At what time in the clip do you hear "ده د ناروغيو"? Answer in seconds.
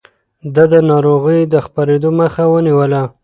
0.53-1.49